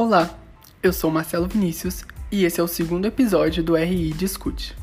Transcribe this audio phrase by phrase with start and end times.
[0.00, 0.30] Olá,
[0.80, 4.76] eu sou Marcelo Vinícius e esse é o segundo episódio do RI Discute.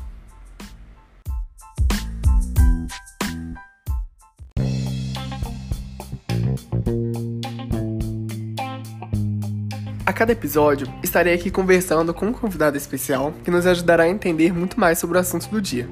[10.04, 14.52] A cada episódio, estarei aqui conversando com um convidado especial que nos ajudará a entender
[14.52, 15.88] muito mais sobre o assunto do dia.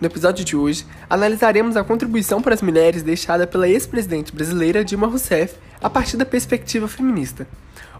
[0.00, 5.06] No episódio de hoje, analisaremos a contribuição para as mulheres deixada pela ex-presidente brasileira Dilma
[5.06, 7.46] Rousseff a partir da perspectiva feminista.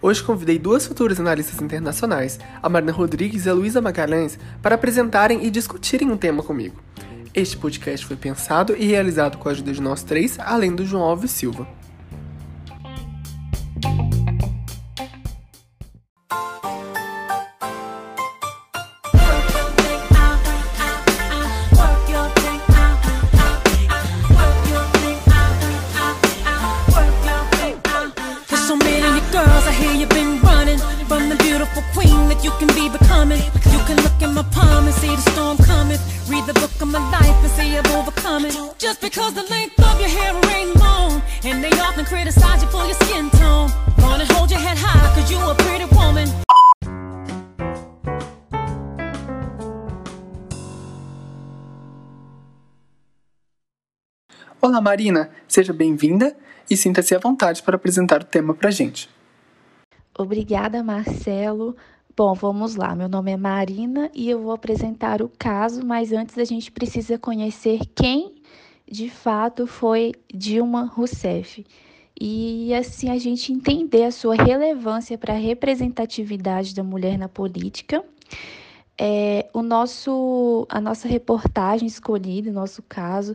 [0.01, 5.45] Hoje convidei duas futuras analistas internacionais, a Marina Rodrigues e a Luísa Magalhães, para apresentarem
[5.45, 6.81] e discutirem um tema comigo.
[7.35, 11.03] Este podcast foi pensado e realizado com a ajuda de nós três, além do João
[11.03, 11.69] Alves Silva.
[54.63, 55.31] Olá, Marina.
[55.49, 56.37] Seja bem-vinda
[56.69, 59.09] e sinta-se à vontade para apresentar o tema para a gente.
[60.19, 61.75] Obrigada, Marcelo.
[62.15, 62.95] Bom, vamos lá.
[62.95, 67.19] Meu nome é Marina e eu vou apresentar o caso, mas antes a gente precisa
[67.19, 68.35] conhecer quem
[68.87, 71.65] de fato foi Dilma Rousseff.
[72.21, 78.05] E assim a gente entender a sua relevância para a representatividade da mulher na política.
[79.01, 83.35] É, o nosso, a nossa reportagem escolhida, o nosso caso,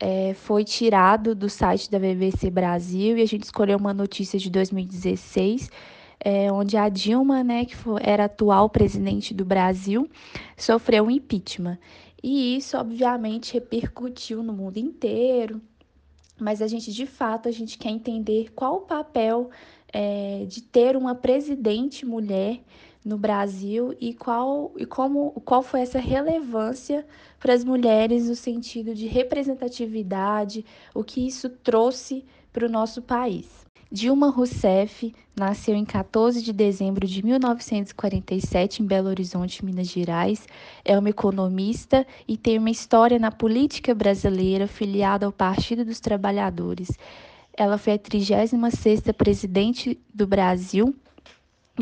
[0.00, 4.48] é, foi tirado do site da BBC Brasil e a gente escolheu uma notícia de
[4.48, 5.70] 2016,
[6.18, 10.08] é, onde a Dilma, né, que foi, era atual presidente do Brasil,
[10.56, 11.78] sofreu um impeachment.
[12.22, 15.60] E isso, obviamente, repercutiu no mundo inteiro,
[16.38, 19.50] mas a gente, de fato, a gente quer entender qual o papel
[19.92, 22.60] é, de ter uma presidente mulher
[23.04, 27.06] no Brasil e qual e como qual foi essa relevância
[27.38, 33.60] para as mulheres no sentido de representatividade, o que isso trouxe para o nosso país.
[33.92, 40.46] Dilma Rousseff nasceu em 14 de dezembro de 1947 em Belo Horizonte, Minas Gerais.
[40.84, 46.90] É uma economista e tem uma história na política brasileira filiada ao Partido dos Trabalhadores.
[47.52, 50.94] Ela foi a 36ª presidente do Brasil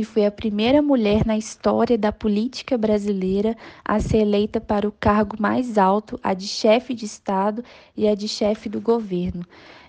[0.01, 4.93] e foi a primeira mulher na história da política brasileira a ser eleita para o
[4.93, 7.65] cargo mais alto, a de chefe de Estado
[7.97, 9.45] e a de chefe do governo.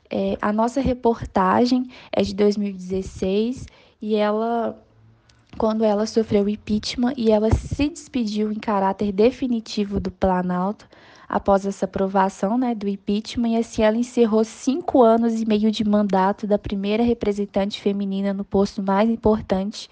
[0.09, 3.68] É, a nossa reportagem é de 2016
[4.02, 4.78] e ela,
[5.58, 10.88] quando ela sofreu impeachment e ela se despediu em caráter definitivo do Planalto,
[11.30, 15.88] após essa aprovação né, do impeachment, e assim ela encerrou cinco anos e meio de
[15.88, 19.88] mandato da primeira representante feminina no posto mais importante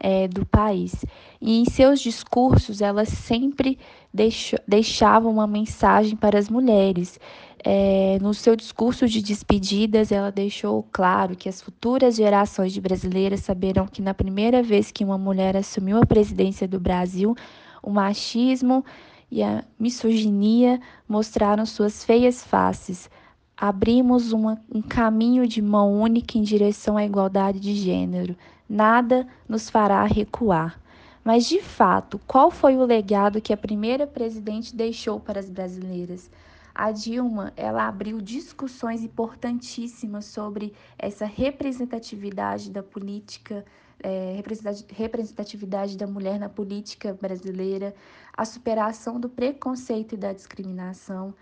[0.00, 1.04] é, do país.
[1.40, 3.78] E em seus discursos, ela sempre
[4.12, 7.20] deixou, deixava uma mensagem para as mulheres.
[7.66, 13.40] É, no seu discurso de despedidas, ela deixou claro que as futuras gerações de brasileiras
[13.40, 17.34] saberão que, na primeira vez que uma mulher assumiu a presidência do Brasil,
[17.80, 18.84] o machismo
[19.34, 23.10] e a misoginia mostraram suas feias faces.
[23.56, 28.36] Abrimos uma, um caminho de mão única em direção à igualdade de gênero.
[28.68, 30.80] Nada nos fará recuar.
[31.24, 36.30] Mas, de fato, qual foi o legado que a primeira presidente deixou para as brasileiras?
[36.72, 43.64] A Dilma, ela abriu discussões importantíssimas sobre essa representatividade da política
[44.02, 44.42] é,
[44.92, 47.94] representatividade da mulher na política brasileira,
[48.36, 51.34] a superação do preconceito e da discriminação,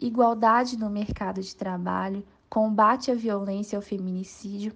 [0.00, 4.72] igualdade no mercado de trabalho, combate à violência e ao feminicídio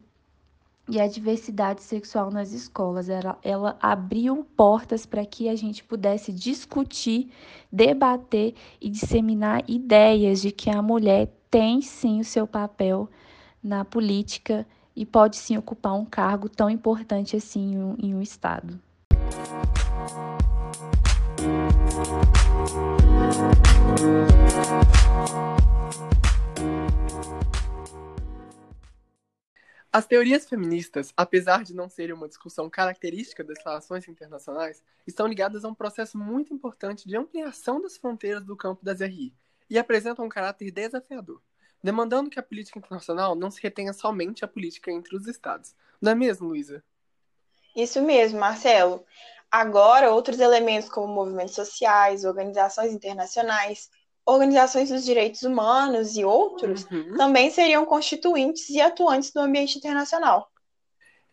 [0.89, 3.09] e a diversidade sexual nas escolas.
[3.09, 7.31] Ela, ela abriu portas para que a gente pudesse discutir,
[7.71, 13.09] debater e disseminar ideias de que a mulher tem sim o seu papel
[13.63, 18.23] na política e pode sim ocupar um cargo tão importante assim em um, em um
[18.23, 18.81] Estado.
[29.95, 35.67] As teorias feministas, apesar de não serem uma discussão característica das relações internacionais, estão ligadas
[35.67, 39.35] a um processo muito importante de ampliação das fronteiras do campo das RI
[39.69, 41.43] e apresentam um caráter desafiador
[41.83, 45.75] demandando que a política internacional não se retenha somente à política entre os Estados.
[46.01, 46.83] Não é mesmo, Luísa?
[47.75, 49.05] Isso mesmo, Marcelo.
[49.51, 53.91] Agora, outros elementos como movimentos sociais, organizações internacionais,
[54.25, 57.17] organizações dos direitos humanos e outros uhum.
[57.17, 60.51] também seriam constituintes e atuantes do ambiente internacional.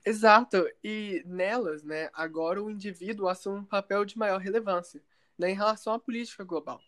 [0.05, 5.01] Exato, e nelas, né, agora o indivíduo assume um papel de maior relevância
[5.37, 6.81] né, em relação à política global.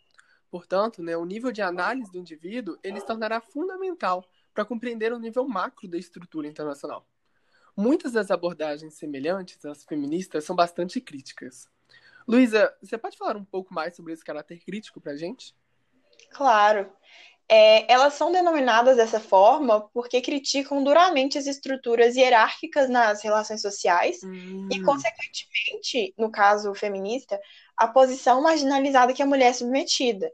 [0.52, 5.18] Portanto, né, o nível de análise do indivíduo ele se tornará fundamental para compreender o
[5.18, 7.08] nível macro da estrutura internacional.
[7.76, 11.70] Muitas das abordagens semelhantes às feministas são bastante críticas.
[12.28, 15.56] Luísa, você pode falar um pouco mais sobre esse caráter crítico para a gente?
[16.32, 16.92] Claro.
[17.48, 24.22] É, elas são denominadas dessa forma porque criticam duramente as estruturas hierárquicas nas relações sociais
[24.24, 24.70] hum.
[24.72, 27.40] e, consequentemente, no caso feminista,
[27.76, 30.32] a posição marginalizada que a mulher é submetida.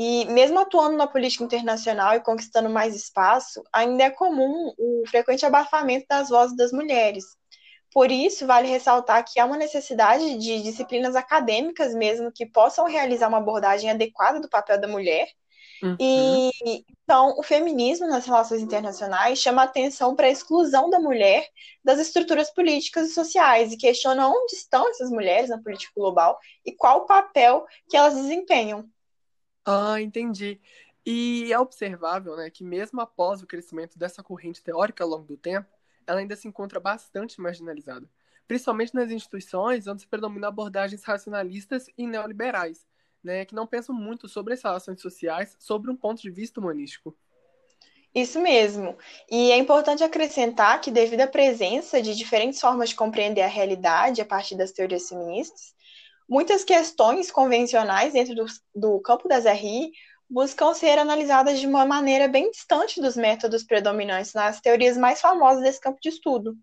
[0.00, 5.44] E mesmo atuando na política internacional e conquistando mais espaço, ainda é comum o frequente
[5.44, 7.24] abafamento das vozes das mulheres.
[7.92, 13.26] Por isso, vale ressaltar que há uma necessidade de disciplinas acadêmicas mesmo que possam realizar
[13.26, 15.26] uma abordagem adequada do papel da mulher.
[15.82, 15.96] Uhum.
[15.98, 16.50] E
[17.02, 21.44] então, o feminismo nas relações internacionais chama atenção para a exclusão da mulher
[21.82, 26.70] das estruturas políticas e sociais e questiona onde estão essas mulheres na política global e
[26.72, 28.88] qual o papel que elas desempenham.
[29.70, 30.58] Ah, entendi.
[31.04, 35.36] E é observável né, que, mesmo após o crescimento dessa corrente teórica ao longo do
[35.36, 35.68] tempo,
[36.06, 38.08] ela ainda se encontra bastante marginalizada,
[38.46, 42.86] principalmente nas instituições onde se predominam abordagens racionalistas e neoliberais,
[43.22, 47.14] né, que não pensam muito sobre as relações sociais sob um ponto de vista humanístico.
[48.14, 48.96] Isso mesmo.
[49.30, 54.22] E é importante acrescentar que, devido à presença de diferentes formas de compreender a realidade
[54.22, 55.74] a partir das teorias feministas,
[56.28, 59.92] Muitas questões convencionais dentro do, do campo das RI
[60.28, 65.62] buscam ser analisadas de uma maneira bem distante dos métodos predominantes nas teorias mais famosas
[65.62, 66.56] desse campo de estudo.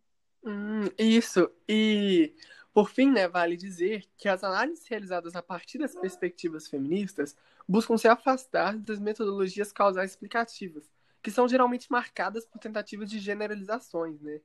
[0.43, 1.49] Hum, isso.
[1.67, 2.35] E,
[2.71, 7.35] por fim, né, vale dizer que as análises realizadas a partir das perspectivas feministas
[7.67, 10.83] buscam se afastar das metodologias causais explicativas,
[11.23, 14.39] que são geralmente marcadas por tentativas de generalizações, né?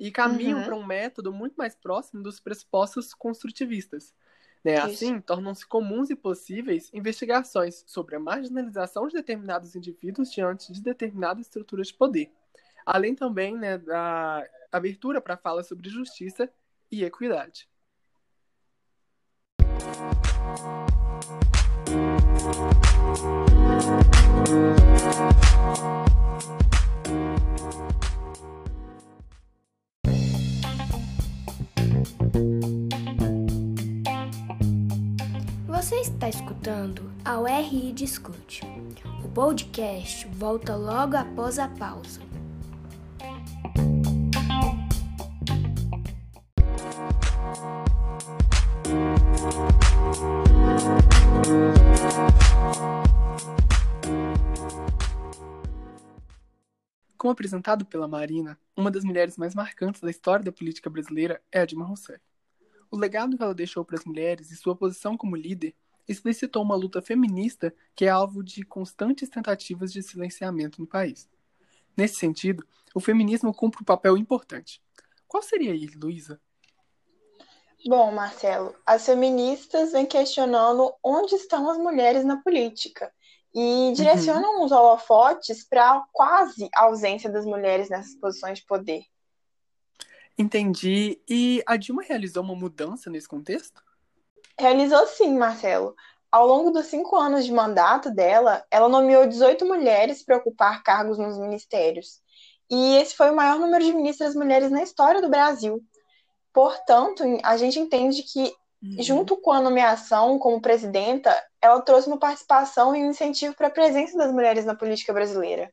[0.00, 0.64] E caminham uhum.
[0.64, 4.14] para um método muito mais próximo dos pressupostos construtivistas,
[4.64, 4.78] né?
[4.78, 11.46] Assim, tornam-se comuns e possíveis investigações sobre a marginalização de determinados indivíduos diante de determinadas
[11.46, 12.30] estruturas de poder,
[12.86, 16.48] além também né, da abertura para fala sobre justiça
[16.90, 17.68] e equidade.
[35.82, 38.60] Você está escutando a URI Discute.
[39.24, 42.20] O podcast volta logo após a pausa.
[57.18, 61.58] Como apresentado pela Marina, uma das mulheres mais marcantes da história da política brasileira é
[61.58, 62.31] a Dilma Rousseff.
[62.92, 65.74] O legado que ela deixou para as mulheres e sua posição como líder
[66.06, 71.26] explicitou uma luta feminista que é alvo de constantes tentativas de silenciamento no país.
[71.96, 74.82] Nesse sentido, o feminismo cumpre um papel importante.
[75.26, 76.38] Qual seria ele, Luísa?
[77.86, 83.10] Bom, Marcelo, as feministas vêm questionando onde estão as mulheres na política
[83.54, 84.64] e direcionam uhum.
[84.66, 89.02] os holofotes para a quase ausência das mulheres nessas posições de poder.
[90.38, 91.20] Entendi.
[91.28, 93.82] E a Dilma realizou uma mudança nesse contexto?
[94.58, 95.94] Realizou sim, Marcelo.
[96.30, 101.18] Ao longo dos cinco anos de mandato dela, ela nomeou 18 mulheres para ocupar cargos
[101.18, 102.22] nos ministérios.
[102.70, 105.84] E esse foi o maior número de ministras mulheres na história do Brasil.
[106.54, 108.44] Portanto, a gente entende que,
[108.82, 109.02] uhum.
[109.02, 113.70] junto com a nomeação como presidenta, ela trouxe uma participação e um incentivo para a
[113.70, 115.70] presença das mulheres na política brasileira.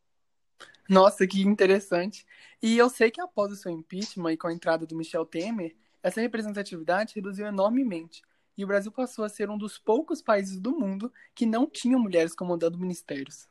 [0.89, 2.25] Nossa, que interessante.
[2.59, 5.75] E eu sei que após o seu impeachment e com a entrada do Michel Temer,
[6.01, 8.23] essa representatividade reduziu enormemente.
[8.57, 11.99] E o Brasil passou a ser um dos poucos países do mundo que não tinham
[11.99, 13.47] mulheres comandando ministérios.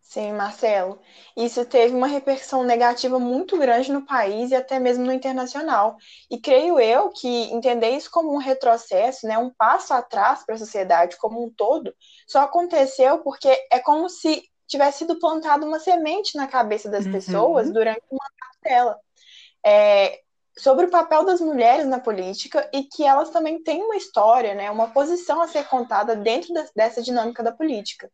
[0.00, 0.98] Sim, Marcelo.
[1.36, 5.96] Isso teve uma repercussão negativa muito grande no país e até mesmo no internacional.
[6.30, 10.58] E creio eu que entender isso como um retrocesso, né, um passo atrás para a
[10.58, 11.94] sociedade como um todo,
[12.26, 17.12] só aconteceu porque é como se tivesse sido plantada uma semente na cabeça das uhum.
[17.12, 18.98] pessoas durante o mandato dela.
[19.64, 20.20] É,
[20.56, 24.70] sobre o papel das mulheres na política e que elas também têm uma história, né,
[24.70, 28.10] uma posição a ser contada dentro de, dessa dinâmica da política.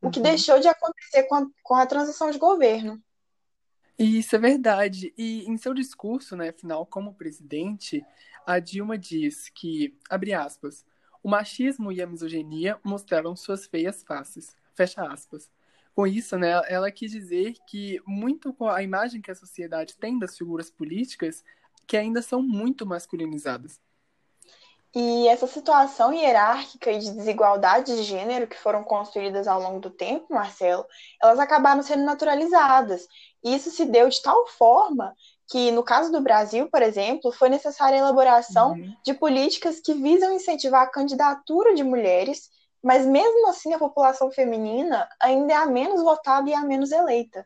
[0.00, 0.24] O que uhum.
[0.24, 3.00] deixou de acontecer com a, com a transição de governo.
[3.98, 5.14] Isso é verdade.
[5.16, 8.04] E em seu discurso, né, final como presidente,
[8.46, 10.84] a Dilma diz que, abre aspas,
[11.22, 14.54] o machismo e a misoginia mostraram suas feias faces.
[14.74, 15.50] Fecha aspas.
[15.96, 20.18] Com isso, né, ela quis dizer que muito com a imagem que a sociedade tem
[20.18, 21.42] das figuras políticas,
[21.86, 23.80] que ainda são muito masculinizadas.
[24.94, 29.88] E essa situação hierárquica e de desigualdade de gênero que foram construídas ao longo do
[29.88, 30.84] tempo, Marcelo,
[31.22, 33.08] elas acabaram sendo naturalizadas.
[33.42, 35.14] E isso se deu de tal forma
[35.48, 38.94] que, no caso do Brasil, por exemplo, foi necessária a elaboração uhum.
[39.02, 42.50] de políticas que visam incentivar a candidatura de mulheres,
[42.86, 47.44] mas mesmo assim a população feminina ainda é a menos votada e a menos eleita.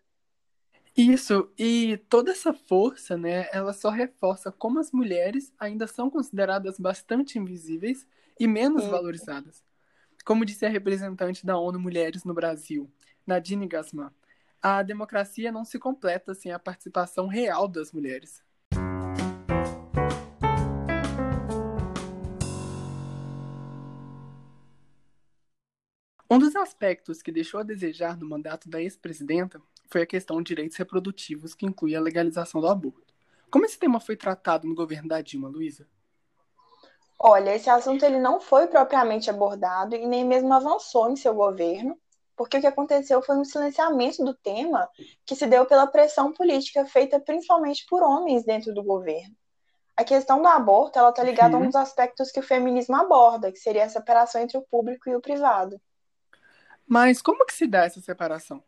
[0.94, 6.78] Isso, e toda essa força, né, ela só reforça como as mulheres ainda são consideradas
[6.78, 8.06] bastante invisíveis
[8.38, 8.90] e menos Sim.
[8.90, 9.64] valorizadas.
[10.26, 12.90] Como disse a representante da ONU Mulheres no Brasil,
[13.26, 14.10] Nadine Gasman,
[14.60, 18.42] a democracia não se completa sem a participação real das mulheres.
[26.32, 30.44] Um dos aspectos que deixou a desejar no mandato da ex-presidenta foi a questão de
[30.44, 33.12] direitos reprodutivos, que inclui a legalização do aborto.
[33.50, 35.88] Como esse tema foi tratado no governo da Dilma, Luísa?
[37.18, 41.98] Olha, esse assunto ele não foi propriamente abordado e nem mesmo avançou em seu governo,
[42.36, 44.88] porque o que aconteceu foi um silenciamento do tema
[45.26, 49.34] que se deu pela pressão política feita principalmente por homens dentro do governo.
[49.96, 51.64] A questão do aborto ela está ligada uhum.
[51.64, 55.10] a um dos aspectos que o feminismo aborda, que seria a separação entre o público
[55.10, 55.78] e o privado.
[56.90, 58.60] Mas como que se dá essa separação?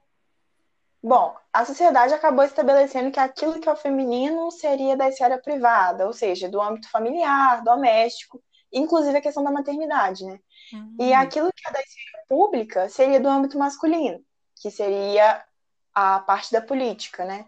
[1.02, 6.07] Bom, a sociedade acabou estabelecendo que aquilo que é o feminino seria da esfera privada,
[6.07, 8.41] ou seja, do âmbito familiar, doméstico,
[8.73, 10.38] inclusive a questão da maternidade, né?
[10.73, 10.97] Uhum.
[11.00, 14.21] E aquilo que é da esfera pública seria do âmbito masculino,
[14.55, 15.45] que seria
[15.93, 17.47] a parte da política, né?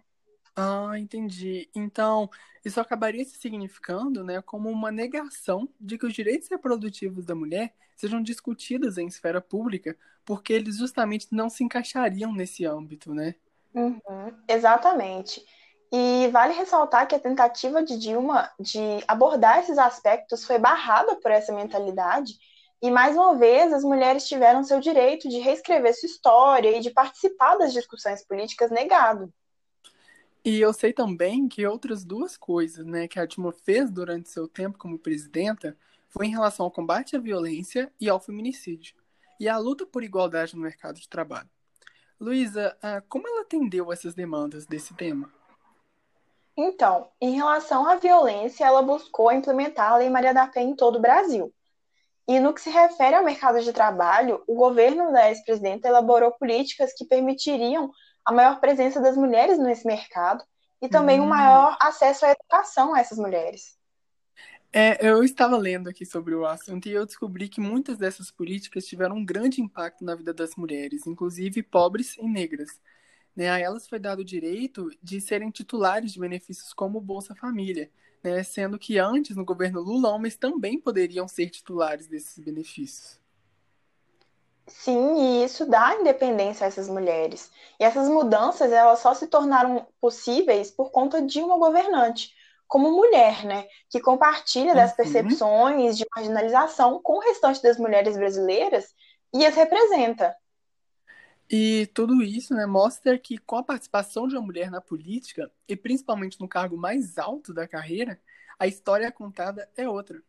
[0.57, 1.69] Ah, entendi.
[1.75, 2.31] Então,
[2.65, 7.75] isso acabaria se significando, né, como uma negação de que os direitos reprodutivos da mulher
[7.97, 13.35] sejam discutidos em esfera pública, porque eles justamente não se encaixariam nesse âmbito, né?
[13.75, 14.01] Uhum,
[14.49, 15.45] exatamente.
[15.93, 21.31] E vale ressaltar que a tentativa de Dilma de abordar esses aspectos foi barrada por
[21.31, 22.35] essa mentalidade,
[22.83, 26.91] e mais uma vez as mulheres tiveram seu direito de reescrever sua história e de
[26.91, 29.33] participar das discussões políticas negado.
[30.45, 34.47] E eu sei também que outras duas coisas né, que a Dilma fez durante seu
[34.47, 35.75] tempo como presidenta
[36.11, 38.95] foi em relação ao combate à violência e ao feminicídio,
[39.41, 41.49] e à luta por igualdade no mercado de trabalho.
[42.21, 45.33] Luísa, ah, como ela atendeu essas demandas desse tema?
[46.57, 50.97] Então, em relação à violência, ela buscou implementar a Lei Maria da Penha em todo
[50.97, 51.53] o Brasil.
[52.29, 56.93] E no que se refere ao mercado de trabalho, o governo da ex-presidenta elaborou políticas
[56.95, 57.91] que permitiriam
[58.25, 60.45] a maior presença das mulheres nesse mercado
[60.81, 61.25] e também hum.
[61.25, 63.77] um maior acesso à educação a essas mulheres.
[64.77, 68.85] É, eu estava lendo aqui sobre o assunto e eu descobri que muitas dessas políticas
[68.85, 72.81] tiveram um grande impacto na vida das mulheres, inclusive pobres e negras.
[73.37, 73.49] Né?
[73.49, 77.89] A elas foi dado o direito de serem titulares de benefícios como Bolsa Família,
[78.23, 78.43] né?
[78.43, 83.24] sendo que antes, no governo Lula, homens também poderiam ser titulares desses benefícios.
[84.67, 87.51] Sim, e isso dá independência a essas mulheres.
[87.79, 92.33] E essas mudanças, elas só se tornaram possíveis por conta de uma governante
[92.67, 94.97] como mulher, né, que compartilha das uhum.
[94.97, 98.95] percepções de marginalização com o restante das mulheres brasileiras
[99.33, 100.35] e as representa.
[101.49, 105.77] E tudo isso né, mostra que com a participação de uma mulher na política, e
[105.77, 108.19] principalmente no cargo mais alto da carreira,
[108.59, 110.23] a história contada é outra.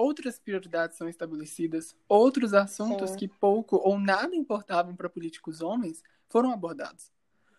[0.00, 3.16] Outras prioridades são estabelecidas, outros assuntos Sim.
[3.18, 7.12] que pouco ou nada importavam para políticos homens foram abordados.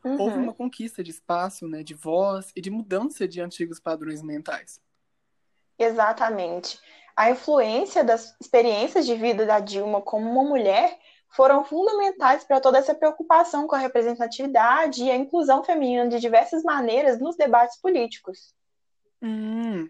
[0.04, 0.20] Uhum.
[0.20, 4.82] Houve uma conquista de espaço, né, de voz e de mudança de antigos padrões mentais.
[5.78, 6.80] Exatamente.
[7.16, 10.98] A influência das experiências de vida da Dilma como uma mulher
[11.30, 16.64] foram fundamentais para toda essa preocupação com a representatividade e a inclusão feminina de diversas
[16.64, 18.56] maneiras nos debates políticos.
[19.22, 19.88] Hum.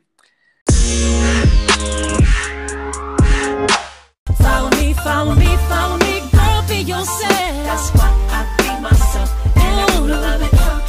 [4.37, 7.53] Follow me, follow me, follow me, girl, be yourself.
[7.67, 9.29] That's why I be myself.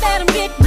[0.00, 0.61] Let them get